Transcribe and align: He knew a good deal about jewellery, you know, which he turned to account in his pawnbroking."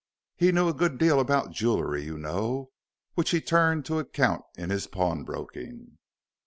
He 0.35 0.51
knew 0.51 0.67
a 0.67 0.73
good 0.73 0.97
deal 0.97 1.19
about 1.19 1.51
jewellery, 1.51 2.03
you 2.05 2.17
know, 2.17 2.71
which 3.13 3.29
he 3.29 3.39
turned 3.39 3.85
to 3.85 3.99
account 3.99 4.41
in 4.57 4.71
his 4.71 4.87
pawnbroking." 4.87 5.99